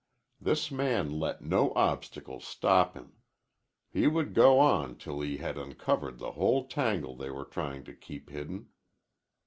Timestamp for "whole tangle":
6.31-7.15